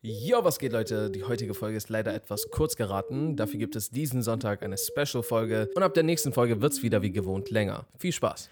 [0.00, 1.10] Jo, was geht, Leute?
[1.10, 3.34] Die heutige Folge ist leider etwas kurz geraten.
[3.34, 7.02] Dafür gibt es diesen Sonntag eine Special-Folge und ab der nächsten Folge wird es wieder
[7.02, 7.84] wie gewohnt länger.
[7.98, 8.48] Viel Spaß.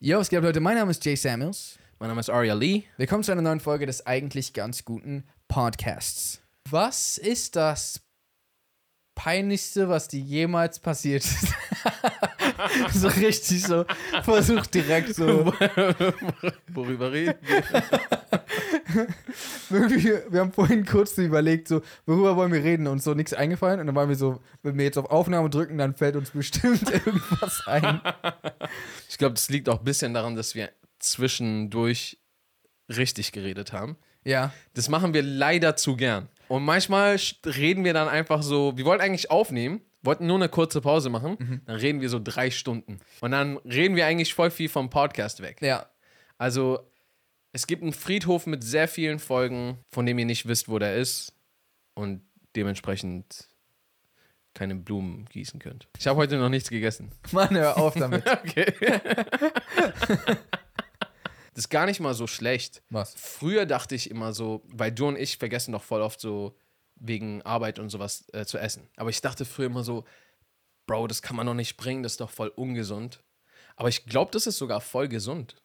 [0.00, 0.60] Yo, was geht Leute?
[0.60, 1.78] Mein Name ist Jay Samuels.
[1.98, 2.82] Mein Name ist Aria Lee.
[2.98, 6.42] Willkommen zu einer neuen Folge des eigentlich ganz guten Podcasts.
[6.68, 8.02] Was ist das
[9.14, 11.54] Peinlichste, was dir jemals passiert ist?
[12.92, 13.84] so richtig so,
[14.22, 15.46] versuch direkt so.
[16.68, 17.62] Worüber reden wir?
[20.30, 22.86] Wir haben vorhin kurz überlegt, so, worüber wollen wir reden?
[22.86, 23.80] Und so nichts eingefallen.
[23.80, 26.90] Und dann waren wir so, wenn wir jetzt auf Aufnahme drücken, dann fällt uns bestimmt
[26.90, 28.00] irgendwas ein.
[29.08, 32.18] Ich glaube, das liegt auch ein bisschen daran, dass wir zwischendurch
[32.88, 33.96] richtig geredet haben.
[34.24, 34.52] Ja.
[34.74, 36.28] Das machen wir leider zu gern.
[36.48, 40.80] Und manchmal reden wir dann einfach so, wir wollten eigentlich aufnehmen, wollten nur eine kurze
[40.80, 43.00] Pause machen, dann reden wir so drei Stunden.
[43.20, 45.60] Und dann reden wir eigentlich voll viel vom Podcast weg.
[45.60, 45.86] Ja.
[46.38, 46.80] Also,
[47.52, 50.96] es gibt einen Friedhof mit sehr vielen Folgen, von dem ihr nicht wisst, wo der
[50.96, 51.32] ist.
[51.94, 52.22] Und
[52.56, 53.48] dementsprechend
[54.54, 55.88] keine Blumen gießen könnt.
[55.98, 57.10] Ich habe heute noch nichts gegessen.
[57.32, 58.24] Mann, hör auf damit.
[58.44, 58.72] Okay.
[61.54, 62.82] das ist gar nicht mal so schlecht.
[62.90, 63.14] Was?
[63.16, 66.56] Früher dachte ich immer so, weil du und ich vergessen doch voll oft so
[66.96, 68.88] wegen Arbeit und sowas äh, zu essen.
[68.96, 70.04] Aber ich dachte früher immer so,
[70.86, 73.22] Bro, das kann man doch nicht bringen, das ist doch voll ungesund.
[73.76, 75.62] Aber ich glaube, das ist sogar voll gesund.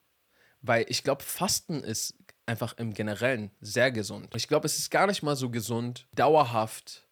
[0.61, 4.33] Weil ich glaube, Fasten ist einfach im Generellen sehr gesund.
[4.35, 7.07] Ich glaube, es ist gar nicht mal so gesund, dauerhaft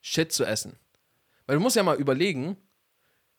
[0.00, 0.78] Shit zu essen.
[1.46, 2.56] Weil du musst ja mal überlegen,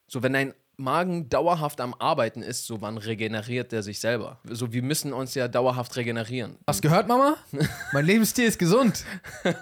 [0.07, 0.53] so wenn dein
[0.83, 4.39] Magen dauerhaft am Arbeiten ist, so wann regeneriert der sich selber?
[4.43, 6.57] So wir müssen uns ja dauerhaft regenerieren.
[6.67, 7.37] Hast gehört, Mama?
[7.93, 9.05] Mein Lebensstil ist gesund.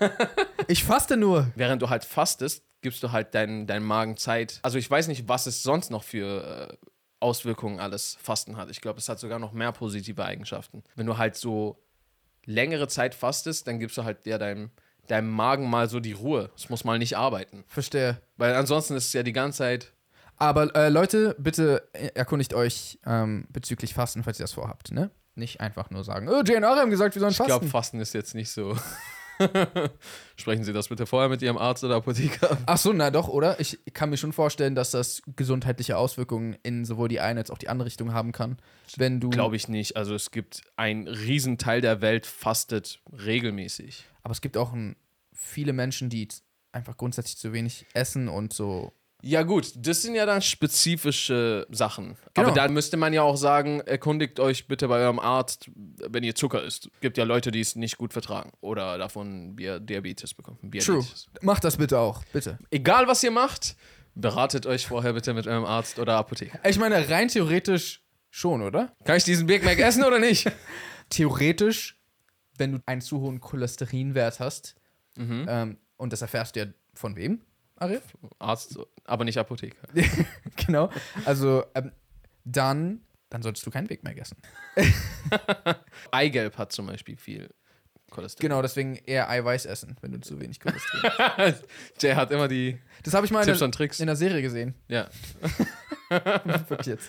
[0.68, 1.52] Ich faste nur.
[1.56, 4.60] Während du halt fastest, gibst du halt deinem dein Magen Zeit.
[4.62, 6.88] Also ich weiß nicht, was es sonst noch für äh,
[7.20, 8.70] Auswirkungen alles Fasten hat.
[8.70, 10.84] Ich glaube, es hat sogar noch mehr positive Eigenschaften.
[10.96, 11.78] Wenn du halt so
[12.46, 14.72] längere Zeit fastest, dann gibst du halt ja deinem,
[15.08, 16.52] deinem Magen mal so die Ruhe.
[16.56, 17.64] Es muss mal nicht arbeiten.
[17.68, 18.22] Verstehe.
[18.38, 19.94] Weil ansonsten ist es ja die ganze Zeit.
[20.42, 25.12] Aber äh, Leute, bitte erkundigt euch ähm, bezüglich Fasten, falls ihr das vorhabt, ne?
[25.36, 27.70] Nicht einfach nur sagen, oh, JNR haben gesagt, wir sollen Ich glaube, fasten.
[27.70, 28.76] Fasten ist jetzt nicht so.
[30.36, 32.58] Sprechen Sie das bitte vorher mit Ihrem Arzt oder Apotheker.
[32.66, 33.60] Ach so, na doch, oder?
[33.60, 37.60] Ich kann mir schon vorstellen, dass das gesundheitliche Auswirkungen in sowohl die eine als auch
[37.60, 38.58] die andere Richtung haben kann.
[38.98, 39.30] Wenn du.
[39.30, 39.96] Glaube ich nicht.
[39.96, 44.06] Also es gibt ein Riesenteil der Welt fastet regelmäßig.
[44.24, 44.96] Aber es gibt auch ein,
[45.34, 46.28] viele Menschen, die
[46.72, 48.92] einfach grundsätzlich zu wenig essen und so.
[49.24, 52.16] Ja gut, das sind ja dann spezifische Sachen.
[52.34, 52.48] Genau.
[52.48, 56.34] Aber da müsste man ja auch sagen, erkundigt euch bitte bei eurem Arzt, wenn ihr
[56.36, 56.90] Zucker isst.
[57.02, 60.58] Gibt ja Leute, die es nicht gut vertragen oder davon Dia- Diabetes bekommen.
[60.62, 60.70] True.
[60.72, 61.28] Diabetes.
[61.42, 62.58] Macht das bitte auch, bitte.
[62.72, 63.76] Egal was ihr macht,
[64.16, 66.60] beratet euch vorher bitte mit eurem Arzt oder Apotheker.
[66.68, 68.96] Ich meine, rein theoretisch schon, oder?
[69.06, 70.50] Kann ich diesen Big Mac essen oder nicht?
[71.10, 72.00] Theoretisch,
[72.58, 74.76] wenn du einen zu hohen Cholesterinwert hast,
[75.18, 75.46] Mhm.
[75.50, 77.42] ähm, und das erfährst du ja von wem,
[77.82, 78.04] Arif?
[78.40, 79.88] Arzt, aber nicht Apotheker.
[80.66, 80.90] genau.
[81.26, 81.92] Also, ähm,
[82.44, 84.38] dann, dann solltest du keinen Big Mac essen.
[86.12, 87.50] Eigelb hat zum Beispiel viel
[88.12, 88.50] Cholesterin.
[88.50, 91.64] Genau, deswegen eher Eiweiß essen, wenn du zu wenig Cholesterin hast.
[92.02, 94.00] Der hat immer die Das habe ich mal in Tipps der, und Tricks.
[94.00, 94.76] in der Serie gesehen.
[94.88, 95.10] Ja.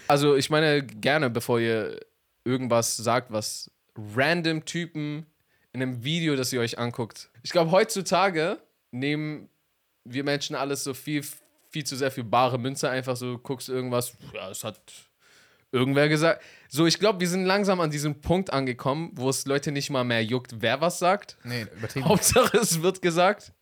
[0.08, 1.98] Also ich meine gerne, bevor ihr
[2.44, 3.70] irgendwas sagt, was
[4.14, 5.26] random Typen
[5.72, 7.30] in einem Video, das ihr euch anguckt.
[7.42, 8.58] Ich glaube, heutzutage
[8.92, 9.48] nehmen
[10.04, 11.24] wir Menschen alles so viel,
[11.70, 12.90] viel zu sehr für bare Münze.
[12.90, 14.80] Einfach so, guckst irgendwas, ja, es hat
[15.72, 16.42] irgendwer gesagt.
[16.68, 20.04] So, ich glaube, wir sind langsam an diesem Punkt angekommen, wo es Leute nicht mal
[20.04, 21.36] mehr juckt, wer was sagt.
[21.44, 22.04] Nee, übertrieben.
[22.08, 23.52] Hauptsache, es wird gesagt.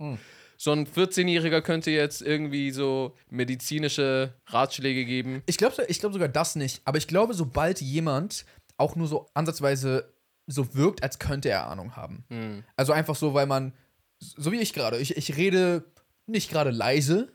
[0.56, 5.42] So ein 14-Jähriger könnte jetzt irgendwie so medizinische Ratschläge geben.
[5.46, 6.82] Ich glaube ich glaub sogar das nicht.
[6.84, 8.44] Aber ich glaube, sobald jemand
[8.76, 10.12] auch nur so ansatzweise
[10.46, 12.64] so wirkt, als könnte er Ahnung haben.
[12.76, 13.72] Also einfach so, weil man,
[14.18, 15.84] so wie ich gerade, ich, ich rede
[16.30, 17.32] nicht gerade leise.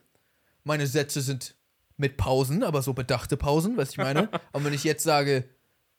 [0.64, 1.56] Meine Sätze sind
[1.98, 4.30] mit Pausen, aber so bedachte Pausen, weißt du, ich meine?
[4.52, 5.46] Und wenn ich jetzt sage,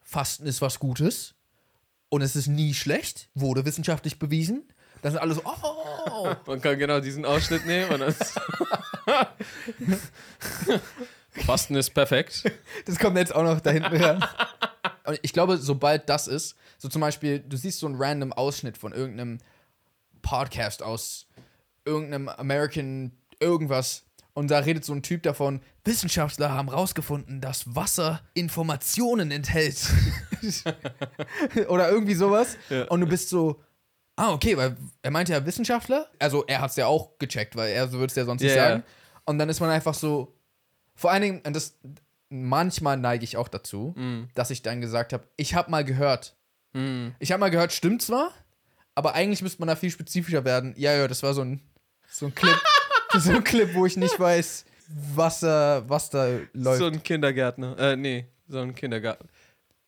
[0.02, 1.34] Fasten ist was Gutes
[2.08, 4.62] und es ist nie schlecht, wurde wissenschaftlich bewiesen,
[5.02, 8.34] dann sind alle so, oh, Man kann genau diesen Ausschnitt nehmen und das.
[11.44, 12.50] Fasten ist perfekt.
[12.86, 14.22] Das kommt jetzt auch noch da hinten.
[15.04, 18.78] Und ich glaube, sobald das ist, so zum Beispiel, du siehst so einen random Ausschnitt
[18.78, 19.38] von irgendeinem
[20.22, 21.26] Podcast aus
[21.86, 24.04] irgendeinem American irgendwas
[24.34, 29.78] und da redet so ein Typ davon, Wissenschaftler haben rausgefunden, dass Wasser Informationen enthält.
[31.68, 32.56] Oder irgendwie sowas.
[32.88, 33.62] Und du bist so,
[34.16, 36.08] ah, okay, weil er meinte ja Wissenschaftler.
[36.18, 38.50] Also er hat es ja auch gecheckt, weil er so würde es ja sonst nicht
[38.54, 38.68] Ja, ja.
[38.70, 38.82] sagen.
[39.24, 40.34] Und dann ist man einfach so,
[40.94, 41.78] vor allen Dingen, und das,
[42.28, 44.24] manchmal neige ich auch dazu, Mm.
[44.34, 46.36] dass ich dann gesagt habe, ich habe mal gehört.
[46.74, 47.08] Mm.
[47.18, 48.30] Ich habe mal gehört, stimmt zwar,
[48.94, 50.74] aber eigentlich müsste man da viel spezifischer werden.
[50.76, 51.60] Ja, ja, das war so ein,
[52.16, 52.56] so ein Clip,
[53.18, 54.64] so ein Clip, wo ich nicht weiß,
[55.14, 56.78] was, äh, was da läuft.
[56.78, 57.78] So ein Kindergärtner.
[57.78, 59.28] Äh, nee, so ein Kindergarten.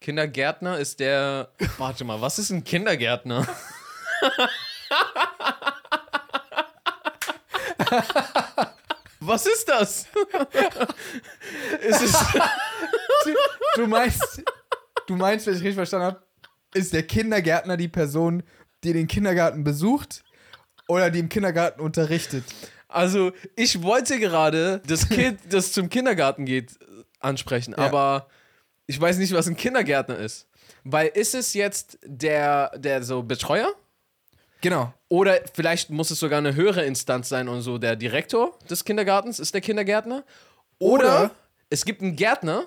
[0.00, 1.48] Kindergärtner ist der.
[1.78, 3.46] Warte mal, was ist ein Kindergärtner?
[9.20, 10.06] was ist das?
[11.80, 12.14] ist es.
[13.74, 14.42] du meinst,
[15.06, 16.22] du meinst, wenn ich richtig verstanden habe,
[16.74, 18.42] ist der Kindergärtner die Person,
[18.84, 20.22] die den Kindergarten besucht
[20.88, 22.44] oder die im Kindergarten unterrichtet?
[22.88, 26.72] Also, ich wollte gerade das Kind, das zum Kindergarten geht,
[27.20, 27.84] ansprechen, Ja.
[27.84, 28.26] aber
[28.86, 30.46] ich weiß nicht, was ein Kindergärtner ist.
[30.84, 33.68] Weil ist es jetzt der, der so Betreuer?
[34.62, 34.92] Genau.
[35.08, 39.38] Oder vielleicht muss es sogar eine höhere Instanz sein und so der Direktor des Kindergartens
[39.38, 40.24] ist der Kindergärtner.
[40.78, 41.30] Oder, Oder-
[41.70, 42.66] es gibt einen Gärtner,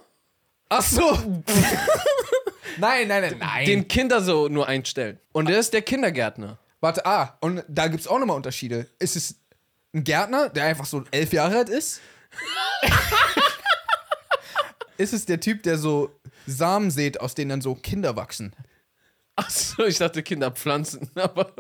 [0.70, 1.02] Ach so.
[2.78, 3.66] nein, nein, nein, nein.
[3.66, 5.20] den Kinder so nur einstellen.
[5.34, 6.58] Und der ist der Kindergärtner.
[6.82, 8.88] Warte, ah, und da gibt es auch nochmal Unterschiede.
[9.00, 9.36] Ist es
[9.94, 12.02] ein Gärtner, der einfach so elf Jahre alt ist?
[14.98, 18.54] ist es der Typ, der so Samen sät, aus denen dann so Kinder wachsen?
[19.36, 21.10] Achso, ich dachte Kinderpflanzen.
[21.16, 21.54] Aber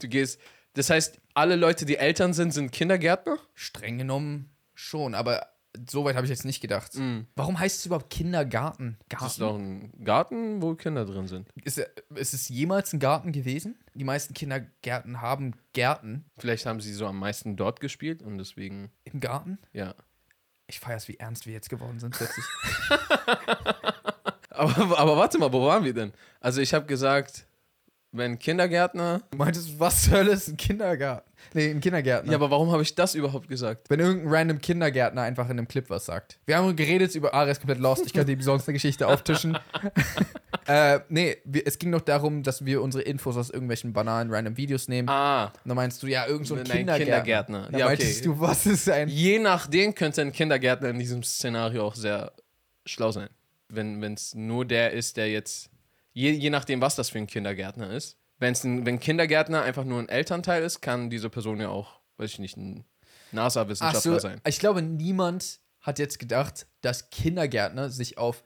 [0.00, 0.40] du gehst.
[0.74, 3.38] Das heißt, alle Leute, die Eltern sind, sind Kindergärtner?
[3.54, 5.46] Streng genommen schon, aber
[5.88, 6.92] so weit habe ich jetzt nicht gedacht.
[7.36, 8.98] Warum heißt es überhaupt Kindergarten?
[9.08, 9.40] Das ist Garten?
[9.40, 9.54] doch
[9.98, 11.48] ein Garten, wo Kinder drin sind.
[11.64, 13.78] Ist, er- ist es jemals ein Garten gewesen?
[13.94, 18.90] Die meisten Kindergärten haben Gärten Vielleicht haben sie so am meisten dort gespielt und deswegen,
[19.04, 19.58] im Garten.
[19.72, 19.94] ja.
[20.66, 22.44] Ich feiere es, wie ernst wir jetzt geworden sind plötzlich.
[24.50, 26.12] Aber, aber warte mal, wo waren wir denn?
[26.40, 27.46] Also, ich habe gesagt,
[28.12, 29.22] wenn Kindergärtner.
[29.30, 31.28] Du meintest, was Hölle ist ein Kindergarten?
[31.54, 32.30] Nee, ein Kindergärtner.
[32.32, 33.88] Ja, aber warum habe ich das überhaupt gesagt?
[33.88, 36.38] Wenn irgendein random Kindergärtner einfach in einem Clip was sagt.
[36.46, 38.04] Wir haben geredet über Ares komplett lost.
[38.04, 39.56] Ich könnte ihm sonst eine Geschichte auftischen.
[40.66, 44.56] äh, nee, wir, es ging doch darum, dass wir unsere Infos aus irgendwelchen banalen random
[44.56, 45.08] Videos nehmen.
[45.08, 47.04] Ah, Und dann meinst du, ja, irgend so ein Nein, Kindergärtner.
[47.06, 47.62] Kindergärtner.
[47.70, 47.96] Dann Ja, okay.
[47.96, 49.08] meintest du, was ist ein.
[49.08, 52.32] je nachdem könnte ein Kindergärtner in diesem Szenario auch sehr
[52.84, 53.28] schlau sein.
[53.68, 55.70] Wenn es nur der ist, der jetzt.
[56.12, 58.18] Je, je nachdem, was das für ein Kindergärtner ist.
[58.38, 62.32] Wenn's ein, wenn Kindergärtner einfach nur ein Elternteil ist, kann diese Person ja auch, weiß
[62.32, 62.84] ich nicht, ein
[63.32, 64.40] NASA-Wissenschaftler so, sein.
[64.46, 68.42] ich glaube, niemand hat jetzt gedacht, dass Kindergärtner sich auf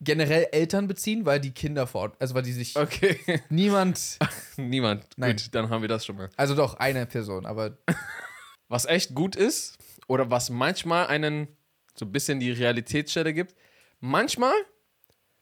[0.00, 2.14] generell Eltern beziehen, weil die Kinder fort.
[2.18, 2.76] Also, weil die sich.
[2.76, 3.18] Okay.
[3.50, 4.18] Niemand.
[4.56, 5.06] Niemand.
[5.16, 5.36] Nein.
[5.36, 6.30] Gut, dann haben wir das schon mal.
[6.36, 7.78] Also doch, eine Person, aber.
[8.68, 9.78] Was echt gut ist,
[10.10, 11.46] oder was manchmal einen
[11.94, 13.54] so ein bisschen die Realitätsstelle gibt,
[14.00, 14.54] manchmal,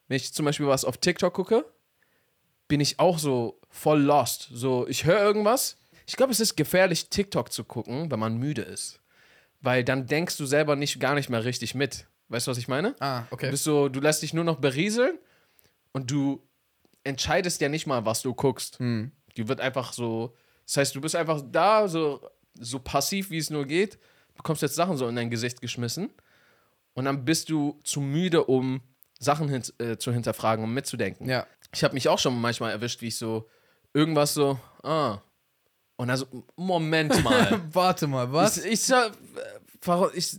[0.08, 1.64] wenn ich zum Beispiel was auf TikTok gucke,
[2.66, 4.48] bin ich auch so voll lost.
[4.52, 5.76] So, ich höre irgendwas.
[6.06, 9.00] Ich glaube, es ist gefährlich, TikTok zu gucken, wenn man müde ist.
[9.60, 12.06] Weil dann denkst du selber nicht, gar nicht mehr richtig mit.
[12.28, 12.94] Weißt du, was ich meine?
[13.00, 13.50] Ah, Du okay.
[13.50, 15.18] bist so, du lässt dich nur noch berieseln
[15.92, 16.42] und du
[17.04, 18.78] entscheidest ja nicht mal, was du guckst.
[18.78, 20.34] Die wird einfach so,
[20.66, 22.20] das heißt, du bist einfach da, so,
[22.58, 23.98] so passiv, wie es nur geht,
[24.34, 26.10] bekommst jetzt Sachen so in dein Gesicht geschmissen
[26.94, 28.82] und dann bist du zu müde, um
[29.18, 31.28] Sachen hin, äh, zu hinterfragen, um mitzudenken.
[31.28, 31.46] Ja.
[31.74, 33.48] Ich habe mich auch schon manchmal erwischt, wie ich so
[33.92, 35.18] irgendwas so, ah.
[35.96, 36.26] Und also,
[36.56, 37.60] Moment mal.
[37.72, 38.58] Warte mal, was?
[38.58, 38.92] Ich, ich,
[40.14, 40.38] ich,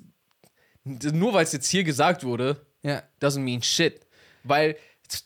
[0.84, 3.04] nur weil es jetzt hier gesagt wurde, ja.
[3.22, 4.00] doesn't mean shit.
[4.44, 4.78] Weil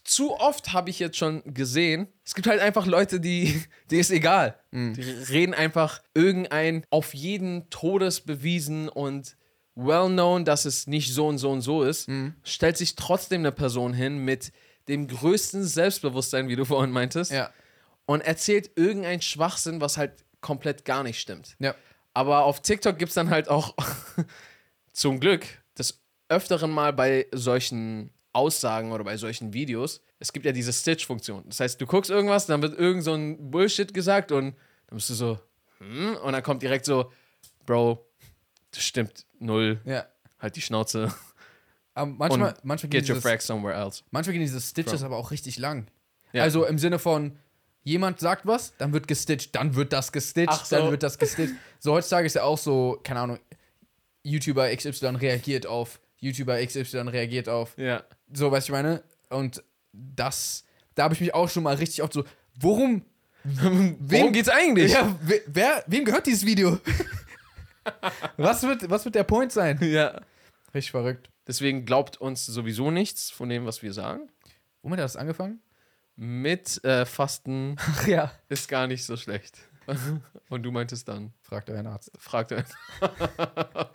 [0.04, 4.12] zu oft habe ich jetzt schon gesehen, es gibt halt einfach Leute, die, die ist
[4.12, 4.58] egal.
[4.72, 9.36] Die reden einfach irgendein auf jeden Todes bewiesen und
[9.76, 12.10] well known, dass es nicht so und so und so ist,
[12.44, 14.52] stellt sich trotzdem eine Person hin mit
[14.88, 17.50] dem größten Selbstbewusstsein, wie du vorhin meintest, Ja.
[18.06, 20.12] und erzählt irgendein Schwachsinn, was halt
[20.42, 21.56] komplett gar nicht stimmt.
[21.60, 21.74] Ja.
[22.14, 23.74] Aber auf TikTok gibt es dann halt auch
[24.92, 25.46] zum Glück
[25.78, 26.00] des
[26.30, 31.44] Öfteren mal bei solchen Aussagen oder bei solchen Videos, es gibt ja diese Stitch-Funktion.
[31.48, 34.56] Das heißt, du guckst irgendwas, dann wird irgend so ein Bullshit gesagt und
[34.88, 35.40] dann bist du so,
[35.80, 36.16] hm?
[36.18, 37.12] Und dann kommt direkt so,
[37.66, 38.06] Bro,
[38.74, 40.06] das stimmt null, Ja.
[40.40, 41.14] halt die Schnauze
[41.94, 44.04] Aber manchmal, und manchmal, gehen get your frags somewhere else.
[44.12, 45.88] manchmal gehen diese Stitches aber auch richtig lang.
[46.32, 46.44] Ja.
[46.44, 47.38] Also im Sinne von,
[47.84, 50.76] jemand sagt was, dann wird gestitcht, dann wird das gestitcht, so.
[50.76, 51.54] dann wird das gestitcht.
[51.80, 53.40] So heutzutage ist ja auch so, keine Ahnung,
[54.24, 57.78] YouTuber XY reagiert auf, YouTuber XY reagiert auf.
[57.78, 58.04] Ja.
[58.34, 59.04] So, weißt du, ich meine?
[59.30, 60.64] Und das,
[60.96, 62.24] da habe ich mich auch schon mal richtig oft so,
[62.56, 63.06] worum,
[63.44, 64.94] Worum geht's eigentlich?
[64.94, 66.80] ja, wer, wem gehört dieses Video?
[68.38, 69.80] Was, wird, was wird der Point sein?
[69.82, 70.22] ja.
[70.74, 71.30] Richtig verrückt.
[71.48, 74.30] Deswegen glaubt uns sowieso nichts von dem, was wir sagen.
[74.82, 75.62] Womit hat das angefangen?
[76.16, 78.32] Mit äh, Fasten Ach ja.
[78.50, 79.58] ist gar nicht so schlecht.
[80.50, 82.12] Und du meintest dann, Fragt euren Arzt.
[82.18, 82.64] fragt er.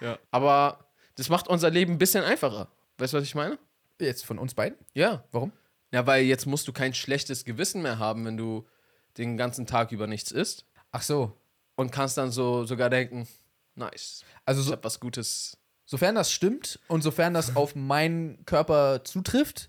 [0.00, 0.18] ja.
[0.30, 0.78] Aber
[1.16, 2.68] Das macht unser Leben ein bisschen einfacher.
[2.98, 3.58] Weißt du, was ich meine?
[4.00, 4.78] Jetzt von uns beiden?
[4.94, 5.24] Ja.
[5.32, 5.52] Warum?
[5.92, 8.66] Ja, weil jetzt musst du kein schlechtes Gewissen mehr haben, wenn du
[9.18, 10.66] den ganzen Tag über nichts isst.
[10.90, 11.36] Ach so.
[11.76, 13.26] Und kannst dann so sogar denken,
[13.74, 14.22] nice.
[14.44, 15.56] Also Ich so, habe was Gutes.
[15.86, 19.68] sofern das stimmt und sofern das auf meinen Körper zutrifft,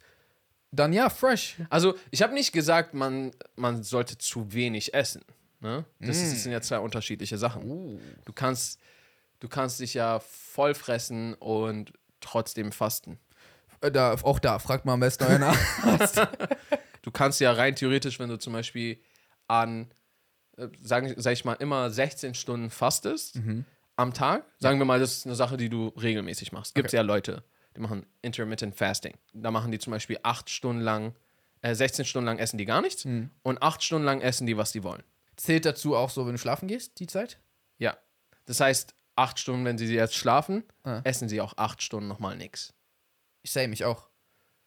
[0.71, 1.55] dann ja, fresh.
[1.69, 5.23] Also, ich habe nicht gesagt, man, man sollte zu wenig essen.
[5.61, 5.85] Ne?
[5.99, 7.99] Das, ist, das sind ja zwei unterschiedliche Sachen.
[8.25, 8.79] Du kannst,
[9.39, 13.17] du kannst dich ja voll fressen und trotzdem fasten.
[13.81, 15.43] Äh, Da, auch da, fragt mal am besten euren
[15.83, 16.21] Arzt.
[17.03, 18.99] Du kannst ja rein theoretisch, wenn du zum Beispiel
[19.47, 19.89] an,
[20.81, 23.39] sagen, sag ich mal, immer 16 Stunden fastest
[23.95, 26.75] am Tag, sagen wir mal, das ist eine Sache, die du regelmäßig machst.
[26.75, 26.97] Gibt es Okay.
[26.97, 27.43] ja Leute,
[27.75, 29.13] die machen Intermittent Fasting.
[29.33, 31.13] Da machen die zum Beispiel 8 Stunden lang,
[31.61, 33.05] äh, 16 Stunden lang essen die gar nichts
[33.43, 35.03] und 8 Stunden lang essen die, was die wollen.
[35.37, 37.39] Zählt dazu auch so, wenn du schlafen gehst, die Zeit?
[37.77, 37.97] Ja.
[38.45, 41.01] Das heißt, 8 Stunden, wenn sie jetzt schlafen, Ah.
[41.03, 42.73] essen sie auch 8 Stunden nochmal nichts.
[43.41, 44.09] Ich same mich auch.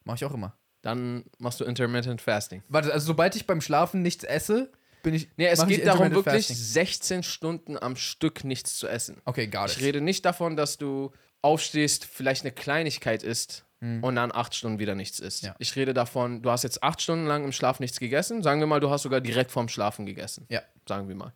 [0.04, 0.56] Mach ich auch immer.
[0.82, 2.62] Dann machst du Intermittent Fasting.
[2.68, 4.70] Warte, also sobald ich beim Schlafen nichts esse,
[5.08, 5.28] bin ich.
[5.36, 6.56] Nee, es ich geht darum, wirklich Fasting.
[6.56, 9.16] 16 Stunden am Stück nichts zu essen.
[9.24, 9.84] Okay, got Ich it.
[9.84, 14.96] rede nicht davon, dass du aufstehst, vielleicht eine Kleinigkeit isst und dann acht Stunden wieder
[14.96, 15.42] nichts isst.
[15.42, 15.46] Hm.
[15.48, 15.56] Ja.
[15.60, 18.42] Ich rede davon, du hast jetzt acht Stunden lang im Schlaf nichts gegessen.
[18.42, 20.46] Sagen wir mal, du hast sogar direkt vorm Schlafen gegessen.
[20.50, 20.62] Ja.
[20.86, 21.32] Sagen wir mal.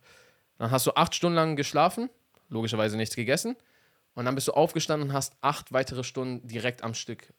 [0.57, 2.09] Dann hast du acht Stunden lang geschlafen,
[2.49, 3.55] logischerweise nichts gegessen.
[4.13, 7.33] Und dann bist du aufgestanden und hast acht weitere Stunden direkt am Stück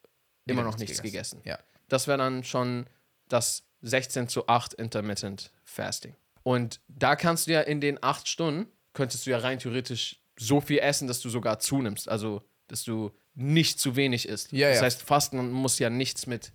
[0.47, 1.41] immer Wieder noch nichts gegessen.
[1.45, 1.59] Ja.
[1.89, 2.87] Das wäre dann schon
[3.29, 6.17] das 16 zu 8 Intermittent Fasting.
[6.45, 10.61] Und da kannst du ja in den acht Stunden, könntest du ja rein theoretisch so
[10.61, 12.09] viel essen, dass du sogar zunimmst.
[12.09, 14.53] Also, dass du nicht zu wenig isst.
[14.53, 14.85] Ja, das ja.
[14.85, 16.53] heißt, Fasten muss ja nichts mit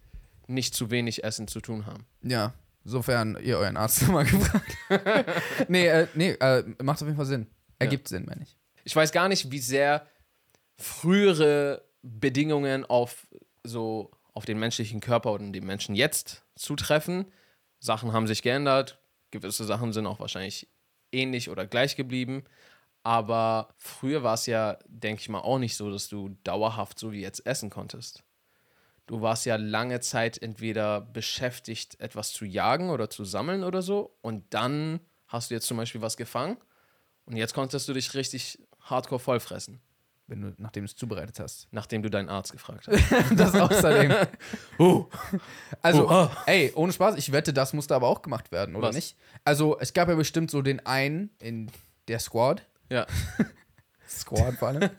[0.48, 2.05] nicht zu wenig Essen zu tun haben.
[2.24, 2.53] Ja,
[2.84, 4.77] sofern ihr euren Arzt mal gefragt.
[5.67, 7.48] nee, äh, nee, äh, macht auf jeden Fall Sinn.
[7.77, 8.58] Ergibt Sinn, meine ich.
[8.84, 10.08] Ich weiß gar nicht, wie sehr
[10.77, 13.27] frühere Bedingungen auf
[13.63, 17.25] so auf den menschlichen Körper und den Menschen jetzt zutreffen.
[17.79, 19.00] Sachen haben sich geändert,
[19.32, 20.70] gewisse Sachen sind auch wahrscheinlich
[21.12, 22.44] ähnlich oder gleich geblieben.
[23.04, 27.12] Aber früher war es ja, denke ich mal, auch nicht so, dass du dauerhaft so
[27.12, 28.24] wie jetzt essen konntest.
[29.06, 34.18] Du warst ja lange Zeit entweder beschäftigt, etwas zu jagen oder zu sammeln oder so.
[34.22, 36.58] Und dann hast du jetzt zum Beispiel was gefangen.
[37.26, 39.82] Und jetzt konntest du dich richtig hardcore vollfressen,
[40.30, 41.68] Wenn du, nachdem du es zubereitet hast.
[41.72, 43.02] nachdem du deinen Arzt gefragt hast.
[43.36, 44.14] das außerdem.
[44.78, 45.08] oh.
[45.82, 46.32] Also, Oh, ah.
[46.46, 48.96] ey, ohne Spaß, ich wette, das musste aber auch gemacht werden, oder Was?
[48.96, 49.18] nicht?
[49.44, 51.72] Also, es gab ja bestimmt so den einen in
[52.08, 53.08] der Squad, Ja.
[54.08, 54.90] Squad vor allem,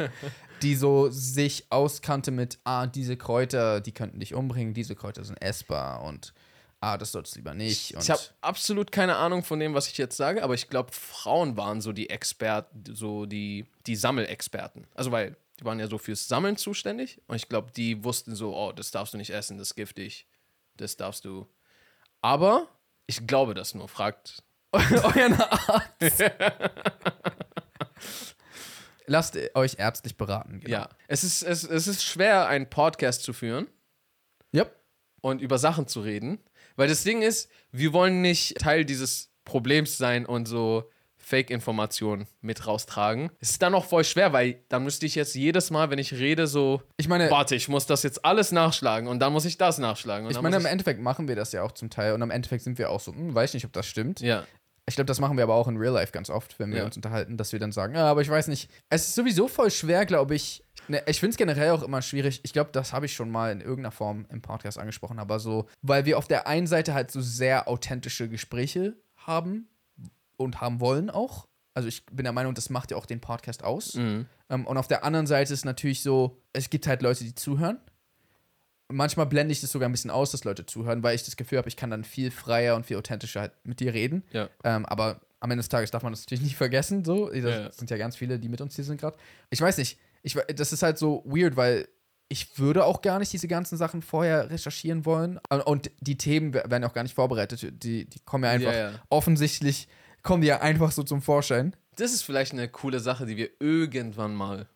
[0.62, 5.40] die so sich auskannte mit, ah, diese Kräuter, die könnten dich umbringen, diese Kräuter sind
[5.42, 6.32] essbar und
[6.80, 7.94] ah, das solltest du lieber nicht.
[7.98, 11.56] Ich habe absolut keine Ahnung von dem, was ich jetzt sage, aber ich glaube, Frauen
[11.56, 14.86] waren so die Experten, so die, die Sammelexperten.
[14.94, 18.56] Also, weil die waren ja so fürs Sammeln zuständig und ich glaube, die wussten so,
[18.56, 20.26] oh, das darfst du nicht essen, das ist giftig,
[20.76, 21.46] das darfst du.
[22.22, 22.68] Aber
[23.06, 23.88] ich glaube das nur.
[23.88, 24.42] Fragt.
[24.72, 26.22] euren Arzt.
[29.06, 30.60] Lasst euch ärztlich beraten.
[30.60, 30.70] genau.
[30.70, 30.88] Ja.
[31.08, 33.66] Es ist, es, es ist schwer, einen Podcast zu führen
[34.54, 34.72] Yep.
[35.20, 36.38] und über Sachen zu reden,
[36.80, 40.84] weil das Ding ist, wir wollen nicht Teil dieses Problems sein und so
[41.40, 43.30] Fake-Informationen mit raustragen.
[43.40, 46.12] Es ist dann auch voll schwer, weil dann müsste ich jetzt jedes Mal, wenn ich
[46.14, 49.56] rede, so, Ich meine, warte, ich muss das jetzt alles nachschlagen und dann muss ich
[49.56, 50.28] das nachschlagen.
[50.30, 52.78] Ich meine, im Endeffekt machen wir das ja auch zum Teil und am Endeffekt sind
[52.78, 54.20] wir auch so, hm, weiß nicht, ob das stimmt.
[54.20, 54.44] ja.
[54.86, 56.84] Ich glaube, das machen wir aber auch in Real Life ganz oft, wenn wir Ja.
[56.86, 58.68] uns unterhalten, dass wir dann sagen, ja, aber ich weiß nicht.
[58.88, 60.64] Es ist sowieso voll schwer, glaube ich.
[60.90, 62.40] Ne, ich finde es generell auch immer schwierig.
[62.42, 65.66] Ich glaube, das habe ich schon mal in irgendeiner Form im Podcast angesprochen, aber so,
[65.82, 69.68] weil wir auf der einen Seite halt so sehr authentische Gespräche haben
[70.36, 71.46] und haben wollen auch.
[71.74, 73.94] Also ich bin der Meinung, das macht ja auch den Podcast aus.
[73.94, 74.26] Mhm.
[74.48, 77.78] Ähm, und auf der anderen Seite ist natürlich so, es gibt halt Leute, die zuhören.
[78.88, 81.58] Manchmal blende ich das sogar ein bisschen aus, dass Leute zuhören, weil ich das Gefühl
[81.58, 84.24] habe, ich kann dann viel freier und viel authentischer halt mit dir reden.
[84.32, 84.48] Ja.
[84.64, 87.04] Ähm, aber am Ende des Tages darf man das natürlich nicht vergessen.
[87.04, 87.28] So.
[87.30, 87.70] Das Ja.
[87.70, 89.16] sind ja ganz viele, die mit uns hier sind gerade.
[89.50, 89.96] Ich weiß nicht.
[90.22, 91.88] Ich, das ist halt so weird, weil
[92.28, 95.40] ich würde auch gar nicht diese ganzen Sachen vorher recherchieren wollen.
[95.64, 97.82] Und- die Themen we- werden auch gar nicht vorbereitet.
[97.82, 98.98] Die, die kommen ja einfach Ja, ja.
[99.08, 99.88] offensichtlich,
[100.22, 101.74] kommen die ja einfach so zum Vorschein.
[101.96, 104.66] Das ist vielleicht eine coole Sache, die wir irgendwann mal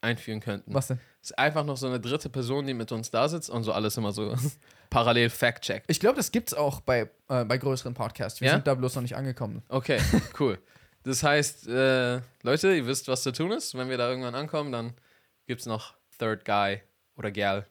[0.00, 0.74] einführen könnten.
[0.74, 0.98] Was denn?
[1.22, 3.72] Es ist einfach noch so eine dritte Person, die mit uns da sitzt und so
[3.72, 4.34] alles immer so
[4.90, 5.86] parallel fact-checkt.
[5.88, 8.40] Ich glaube, das gibt's auch bei, äh, bei größeren Podcasts.
[8.40, 8.54] Wir Ja?
[8.54, 9.62] sind da bloß noch nicht angekommen.
[9.68, 9.98] Okay,
[10.40, 10.58] cool.
[11.04, 13.76] Das heißt, äh, Leute, ihr wisst, was zu tun ist.
[13.76, 14.94] Wenn wir da irgendwann ankommen, dann
[15.46, 16.80] gibt es noch Third Guy
[17.16, 17.66] oder Gal.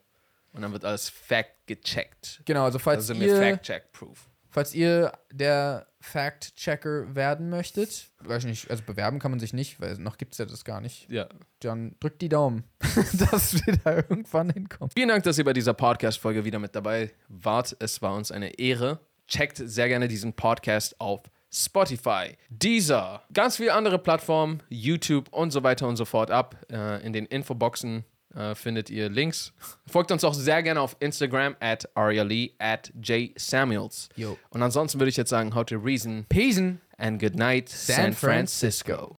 [0.52, 2.40] Und dann wird alles fact gecheckt.
[2.44, 4.28] Genau, also falls wir ihr, fact-check-proof.
[4.50, 9.80] falls ihr der Fact-Checker werden möchtet, weiß ich nicht, also bewerben kann man sich nicht,
[9.80, 11.10] weil noch gibt es ja das gar nicht.
[11.10, 11.28] Ja.
[11.60, 12.64] Dann drückt die Daumen,
[13.30, 14.90] dass wir da irgendwann hinkommen.
[14.94, 17.74] Vielen Dank, dass ihr bei dieser Podcast-Folge wieder mit dabei wart.
[17.80, 19.00] Es war uns eine Ehre.
[19.26, 21.22] Checkt sehr gerne diesen Podcast auf
[21.54, 26.56] Spotify, Deezer, ganz viele andere Plattformen, YouTube und so weiter und so fort ab.
[26.70, 29.52] Äh, in den Infoboxen äh, findet ihr Links.
[29.86, 34.08] Folgt uns auch sehr gerne auf Instagram at arialee at jsamuels.
[34.50, 36.60] Und ansonsten würde ich jetzt sagen, how to reason Peace.
[36.98, 39.16] and good night, San, San Francisco.